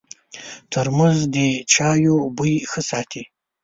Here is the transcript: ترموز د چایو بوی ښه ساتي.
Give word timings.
ترموز 0.71 1.17
د 1.35 1.37
چایو 1.73 2.15
بوی 2.37 2.53
ښه 2.69 2.81
ساتي. 2.89 3.23